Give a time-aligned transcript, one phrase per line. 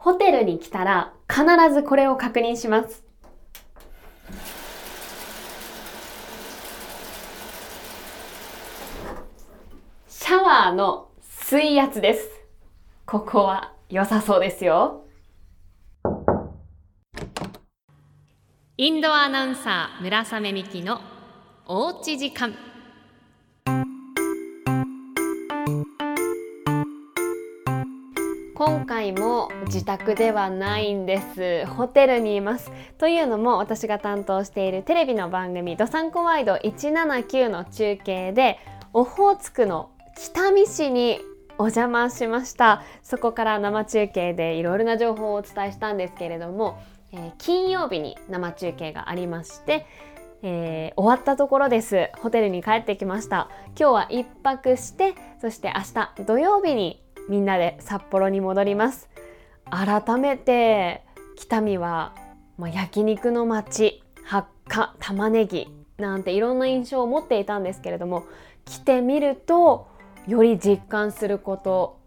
[0.00, 3.04] ホテルに来たら必ずこれを確認します。
[10.08, 12.30] シャワーの水圧です。
[13.04, 15.04] ここは良さそうですよ。
[18.78, 21.02] インドアナウンサー村雨美希の
[21.66, 22.69] おうち時間。
[28.60, 31.64] 今回も自宅ではないんです。
[31.64, 32.70] ホテルにいます。
[32.98, 38.58] というのも私が担当しているテレビの番組「どさんこワイド179」の中継で
[38.92, 41.20] オホーツクの北見市に
[41.56, 42.82] お邪魔しました。
[43.02, 46.78] そこから生中継でいろいろな情報をお伝えしたんですけれども、
[47.12, 49.86] えー、金曜日に生中継がありまして
[50.42, 52.10] えー、終わったところです。
[52.18, 53.48] ホテルに帰ってきました。
[53.68, 59.08] 今日は1泊してそして明日土曜日にみんなで札幌に戻ります。
[59.70, 61.04] 改めて
[61.36, 62.14] 北見は、
[62.58, 68.24] まあ、焼肉の街発火玉ねぎなんていろんな印象を持っていたんですけれども
[68.64, 69.88] 来てみると
[70.26, 72.00] より実感すること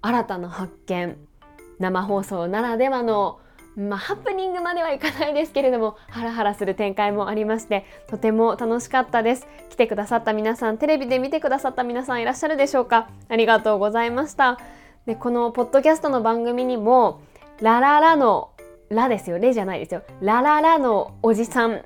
[0.00, 1.16] 新たな発見
[1.78, 3.40] 生放送ならではの
[3.74, 9.46] まあ、ハプニングまではいかないですけれどもハラハラする展開もありましてとても楽しかったです。
[9.70, 13.08] 来てくださった皆さんテレビで見てくださった皆さんいらっしゃるでしょうか？
[13.28, 14.58] ありがとうございました。
[15.06, 17.22] でこのポッドキャストの番組にも
[17.60, 18.50] ラララの
[18.90, 19.38] ラですよ。
[19.38, 20.02] レじゃないですよ。
[20.20, 21.82] ラララのおじさん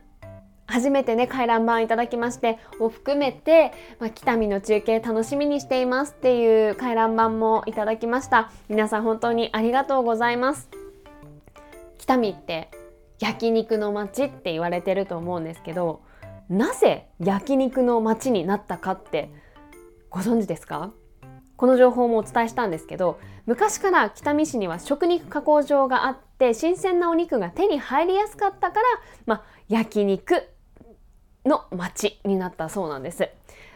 [0.67, 8.51] 初めてね回覧板いただきましてを含めて、まあ、北見の中継楽しみにしていますっていう回覧板もいただきました。
[8.69, 10.69] 皆さん本当にありがとうございます。
[12.07, 12.71] 北見って
[13.19, 16.03] 焼肉の街って言われてると思うんですけど
[16.49, 19.33] なぜ焼肉の街になったかって
[20.09, 20.93] ご存知ですか？
[21.57, 28.83] この情報もお伝えしたんですけど昔から北見市には食肉加工場があって新鮮なお肉が手に入りやすかったから、
[29.27, 30.49] まあ、焼肉
[31.45, 33.29] の町になったそうなんです。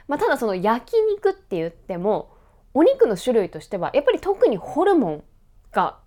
[0.07, 2.33] まあ、ただその焼肉って言っても
[2.75, 5.25] お肉の種類としてはやっぱり特にホルモン
[5.73, 5.99] が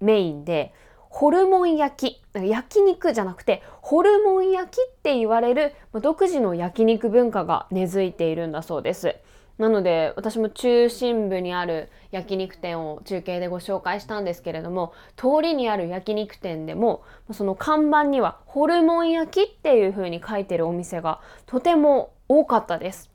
[0.00, 0.72] メインで
[1.10, 2.22] ホルモン焼き。
[2.34, 9.16] 焼肉じゃなくてホルモン焼きって言われる独自の焼肉文化が根付いているんだそうです。
[9.58, 17.02] なので私も中心部にある焼肉店を中継でご紹介したんですけれども通りにある焼肉店でも
[17.32, 23.10] その看板にはホルモン焼きっていう風に書いてるお店がとても多かったです。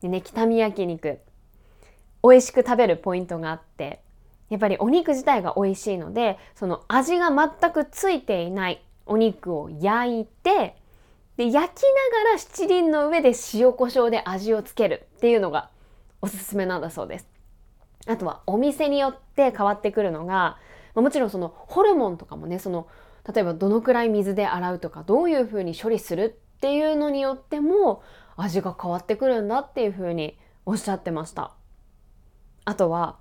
[0.00, 1.18] でね北見焼肉。
[2.22, 4.00] 美味しく食べるポイントがあって
[4.50, 10.76] やっぱりお肉自体が美味しいのでその味が全くついていないお肉を焼いて
[11.36, 11.82] で焼き
[12.12, 15.70] ながら七輪の上で塩コショウで味をつけるっていうのが
[16.22, 17.28] おすすめなんだそうです。
[18.06, 20.58] あとはお店によって変わってくるのが
[20.94, 22.86] もちろんそのホルモンとかもねその
[23.32, 28.02] 例えばどのくらい水で洗うとかどういうふうに処理するっていうのによっても
[28.36, 31.52] 味が変わってくるんだっていうふうにおっしゃってました。
[32.66, 33.16] あとは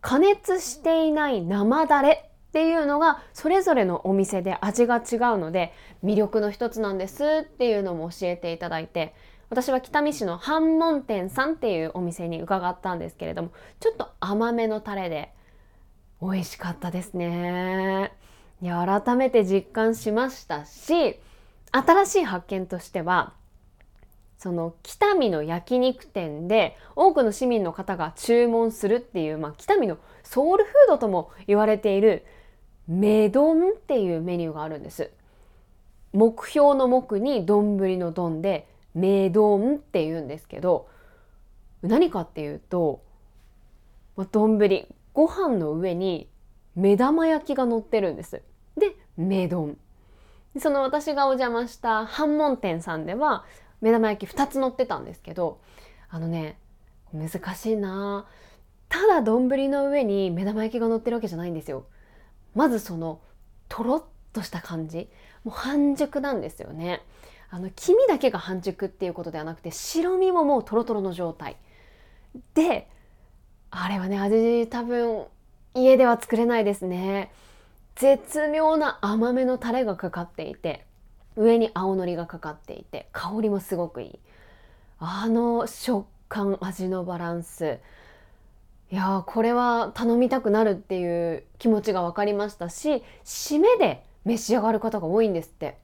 [0.00, 5.02] 加熱していない生だれっていうのがそれぞれのお店で味が違う
[5.38, 5.72] ので
[6.04, 9.14] 魅力の一つなんですっていうのも教えていただいて
[9.50, 15.32] 私は北見市の半門店さんっていうお店に伺ったんですけれどもちょっと甘めのタレで
[16.22, 18.12] 美味しかったですね。
[18.62, 21.18] いや改めて実感しましたし
[21.72, 23.32] 新しい発見としては
[24.40, 32.24] その北見の焼肉店で多くの市民の方が注文するっていう、まあ、北見のソウルフードとも言われている
[32.88, 35.10] メドンっていうメニューがあるんです。
[36.14, 40.88] 目標の目に丼の丼でメドンって言うんですけど
[41.82, 43.02] 何かっていうと
[44.32, 44.58] 丼
[45.12, 46.30] ご飯の上に
[46.74, 48.42] 目玉焼きが乗ってるんです。
[48.78, 49.76] でメドン
[50.58, 53.44] その私がお邪魔した半門店さんでは
[53.80, 55.60] 目玉焼き2つ乗ってたんですけど
[56.08, 56.58] あのね
[57.12, 58.26] 難しいな。
[58.88, 61.84] ただ丼の上に目玉焼きが乗ってるわけじゃないんですよ。
[62.54, 63.20] まずその
[63.68, 65.08] とろっとした感じ。
[65.44, 67.02] もう半熟なんですよね。
[67.50, 71.56] あの黄身だけが半熟っていうことではなくて白身ももうトロトロの状態。
[72.54, 72.88] で
[73.70, 75.26] あれはね味多分
[75.74, 77.32] 家では作れないですね。
[77.96, 80.86] 絶妙な甘めのタレがかかっていて。
[81.36, 84.18] 上に青のりがかかっていて香りもすごくいい。
[84.98, 87.78] あの食感味のバランス。
[88.90, 95.78] いやこれは頼みたくなるっていう気持ちが分かりましたし締めで召し上がる方が多いんですって。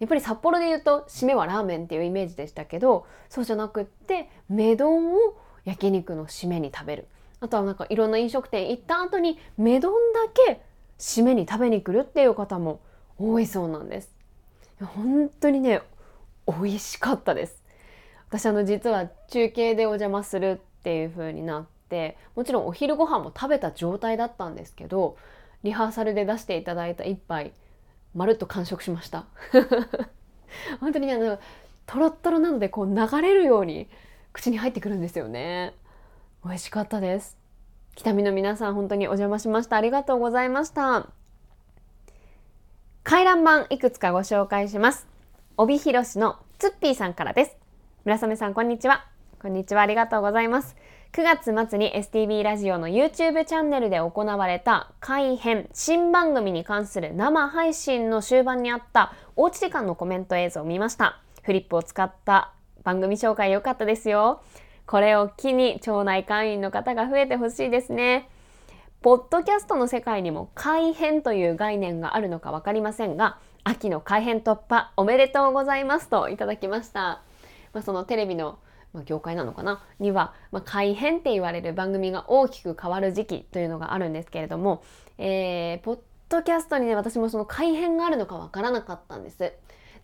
[0.00, 5.16] やっぱり札幌で言うと締めはラーメンっていうイメージでしたけどそうじゃなくって目丼を
[5.64, 7.08] 焼肉の締めに食べる。
[7.40, 10.60] あとはなんかいろんな飲食店行った後に目丼だけ
[10.98, 12.80] 締めに食べに来るっていう方も
[13.16, 14.17] 多いそうなんです。
[14.84, 15.82] 本当にね
[16.46, 17.62] 美味しかったです。
[18.28, 25.16] 私あの実は中継でお邪魔するっていう風になってもちろんお昼ご飯も食べた状態だったんですけど
[25.62, 27.52] リハーサルで出していただいた一杯
[28.14, 29.26] まるっと完食しました。
[30.80, 31.38] 本当にあの
[31.86, 33.88] とろっとろなのでこう流れるように
[34.32, 35.74] 口に入ってくるんですよね。
[36.44, 37.36] 美味しかったです。
[37.94, 39.76] 北見の皆さん本当にお邪魔しました。
[39.76, 41.17] ありがとうございました。
[43.08, 45.06] 回覧板いくつかご紹介します。
[45.56, 47.56] 帯広市のツッピーさんからです。
[48.04, 49.06] 村雨さんこんにちは。
[49.40, 50.76] こんにちはありがとうございます。
[51.14, 61.18] 9月末に STB ラジオの YouTube チャンネルで行われた改編新番組に関する生配信の終盤にあったおうち時間のコメント映像を見ました。
[61.44, 62.52] フリップを使った
[62.84, 64.42] 番組紹介良かったですよ。
[64.84, 68.28] これを機に町内会員の方が増えてほしいですね。
[69.00, 77.22] ポッドキャストの世界にも改編という概念があるのか分かりませんが秋の改編突破おめでとうございますといただきました、
[77.72, 78.58] まあ、そのテレビの
[78.94, 79.84] まあ、業界なのかな？
[79.98, 84.82] には、まあ、改編って言われる番組が大きく変わる時期というのがあるんですけれども、
[85.18, 85.98] えー、ポッ
[86.30, 89.38] ドキャストにね私もその改編があるのかわからなかったんです。
[89.38, 89.54] で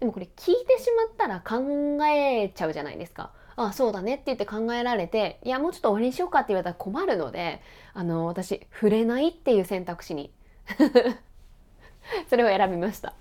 [0.03, 3.33] もこれ聞いてしまったら考えちゃうじゃないですか。
[3.57, 7.61] あそうだねって言って考えられていやもうちょっと終わりにしようかって言われたら困るので
[7.93, 10.33] あの私触れないっていう選択肢に。
[12.29, 13.15] それを選びました。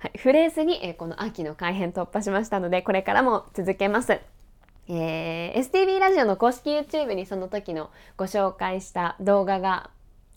[0.00, 4.20] はい、触れずに、え、この秋の改編突破しましたのでこれからも続けます。
[4.88, 9.90] えー、STB ラジオの公式 YouTube にその時のご紹介した動画が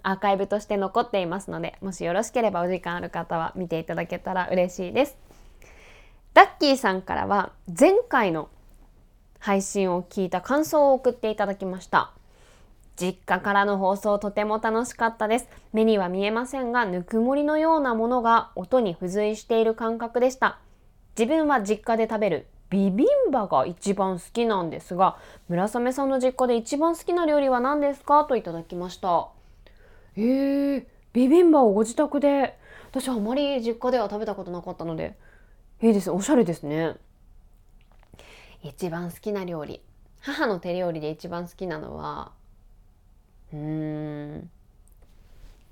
[0.04, 5.18] アーカイブとして残っていますのでもしよろしければお時間ある方は見ていただけたら嬉しいです。
[6.36, 8.50] ダッキーさんからは前回の
[9.45, 12.13] 配信を聞いた感想を送っていただきました。
[13.00, 15.47] 実家からの放送とても楽しかったです。
[15.71, 20.57] 目には見えませんが、ぬくもりのようなものが音に付随している感覚でした。
[21.15, 28.25] 自分は実家で食べるビビンバが一番好きなんですが村雨さんの実家で一番好きな料理は何ですか？
[28.25, 29.27] といただきました
[30.15, 32.57] えー、ビビンバをご自宅で？
[32.89, 35.15] 私あまり実家では食べたことなかったので
[35.83, 36.95] いいですおしゃれですね
[38.67, 39.79] 一番好きな料理。
[40.21, 42.31] 母の手料理で一番好きなのは
[43.53, 43.59] うー
[44.39, 44.50] ん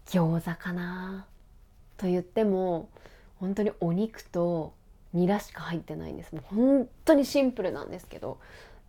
[0.06, 1.26] 餃子かな。
[1.98, 2.90] と言っても
[3.40, 4.74] 本当にお肉と
[5.12, 6.36] ニラしか入ってないんです。
[6.36, 8.38] もう本当にシンプルなんですけど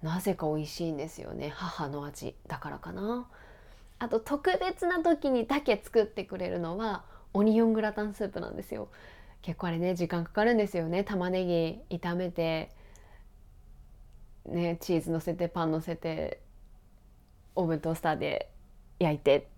[0.03, 1.51] なぜか美味しいんですよね。
[1.55, 3.27] 母の味だからかな。
[4.01, 8.89] あと特別な時にだけ作ってくれるのはオニオングラタンスープなんですよ。
[9.41, 11.05] 結構あれね時間かかるんですよね。
[11.05, 12.71] 玉ねぎ炒めて
[14.47, 16.41] ねチーズのせてパンのせて
[17.55, 18.51] オーブントースターで
[18.99, 19.49] 焼いて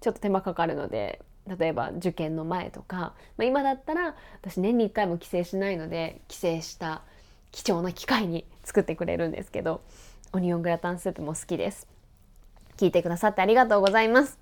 [0.00, 1.20] ちょっと手間かかるので
[1.58, 7.02] 例えば受験の前とか、まあ、今だったら私年に1回も帰省しないので帰省した
[7.52, 9.82] 貴重な機会に作ってくれるんですけど
[10.32, 11.88] オニオングラタンスープも好きです。
[12.76, 14.38] 聞いてくださってありがとうございます。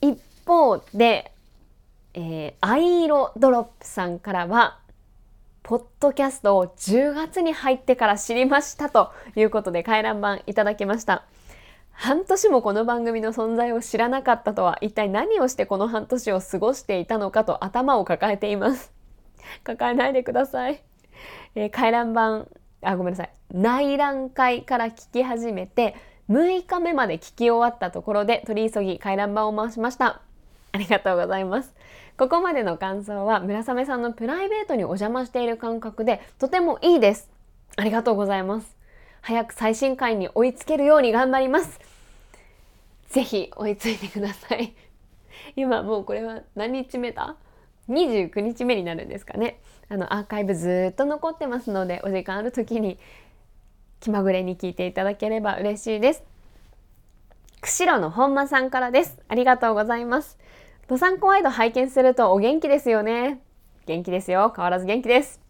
[0.00, 1.32] 一方で、
[2.14, 4.78] えー、藍色ドロップさんからは
[5.62, 11.24] ポッドキャストを10月に入ってから知りましたということで回覧板いただきました。
[11.92, 18.92] 半年もこの番組の存在を知らなかったとは一体何をしてこの半年を過ごしていたのかと頭を抱えています。
[19.62, 20.82] 抱えないでください、
[21.54, 22.46] えー、回覧板
[22.82, 23.30] あごめんなさい。
[23.52, 25.94] 内覧会から聞き始めて
[26.28, 30.22] 6日目まで聞き終わったところで取り急ぎ回覧板を回しました。
[30.72, 31.72] ありがとうございます。
[32.16, 37.30] ここまでの感想は村雨さんのプライベートにお邪魔している感覚でとてもいいです
[37.76, 38.82] ありがとうございます
[39.22, 41.80] 早く最新回に追いつけるように頑張ります。
[43.08, 44.74] ぜひ追いついてください。
[45.54, 47.36] 今もうこれは何日目だ
[47.88, 49.60] ?29 日目になるんですかね。
[49.88, 52.98] あのアーカイブずっと残ってますのでお時間ある時に
[54.00, 56.24] 気まぐれに聞いていただければ嬉しいです。
[57.60, 59.20] 釧路の本間さんからです。
[59.28, 60.36] ありがとうございます。
[60.92, 63.40] 登山コワイド拝見するとお元気ですよね。
[63.86, 64.52] 元気ですよ。
[64.54, 65.40] 変わらず元気です。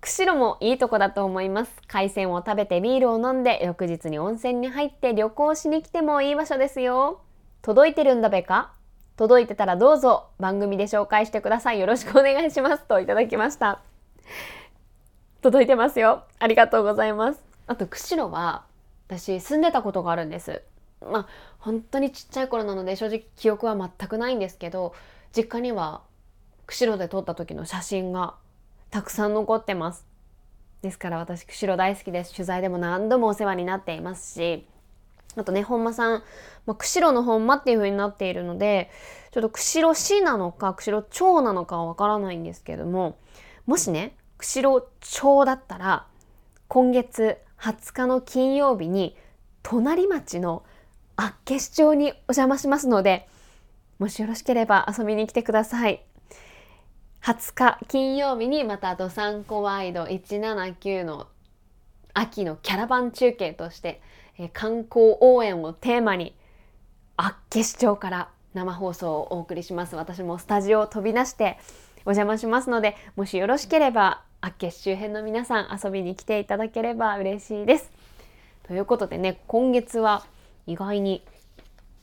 [0.00, 1.72] 釧路もいいとこだと思います。
[1.86, 7.20] 海鮮を食べてビールを飲んで翌日に温泉に入って旅行しに来てもいい場所ですよ。
[7.62, 8.72] 届いてるんだべか？
[9.16, 11.78] 届いてたらどうぞ番組で紹介してください。
[11.78, 12.82] よろしくお願いします。
[12.86, 13.82] といただきました。
[15.42, 16.24] 届いてますよ。
[16.40, 17.40] ありがとうございます。
[17.68, 18.64] あと釧路は
[19.06, 20.60] 私住んでたことがあるんです。
[21.06, 21.26] まあ
[21.58, 24.94] 本当にちっちゃい頃なので正直記憶は全くないんですけど
[25.34, 26.02] 実家には
[26.66, 28.34] 釧路で撮った時の写真が
[28.90, 30.06] たくさん残ってます。
[30.82, 32.32] ですから私釧路大好きです。
[32.32, 34.66] 取材でも何度もお世話になっていますし
[35.36, 36.22] あとね本間さん、
[36.64, 38.90] まあ、釧路の本間っていう風になっているので
[39.32, 43.18] ちょっと釧路市なのか釧路町なのかはわからないんですけども
[43.66, 46.06] もしね釧路町だったら
[46.68, 49.16] 今月20日の金曜日に
[49.62, 50.62] 隣町の
[51.16, 53.28] 厚岸町にお邪魔しますので
[53.98, 56.02] もしよろしければ遊びに来てください。
[57.22, 61.26] 20日金曜日にまたドサンコワイド179の
[62.14, 64.00] 秋のキャラバン中継として、
[64.38, 66.36] え観光応援をテーマに
[67.16, 71.58] 厚岸町から生放送をお送りします私もスタジオを飛び出して
[72.04, 77.90] お邪魔しますのでもしよろしければ厚岸周辺の皆さん遊びに来ていただければ嬉しいです
[78.68, 80.24] ということでね今月は
[80.66, 81.22] 意外に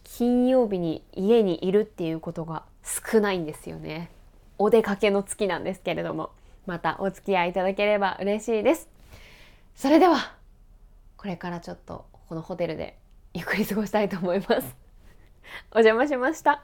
[0.04, 4.10] 金曜日に家にいるっていうことが少ないんですよね。
[4.58, 6.32] お出かけの月なんですけれども。
[6.66, 8.88] またお付き合いいただければ嬉しいです。
[9.76, 10.34] それでは
[11.18, 12.98] これからちょっとこのホテルで
[13.34, 14.76] ゆっくり過ごしたいと思います。
[15.72, 16.64] お邪魔しました。